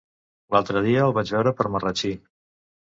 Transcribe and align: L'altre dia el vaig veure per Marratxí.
L'altre 0.55 0.83
dia 0.87 1.05
el 1.11 1.15
vaig 1.19 1.35
veure 1.37 1.55
per 1.61 1.69
Marratxí. 1.77 2.15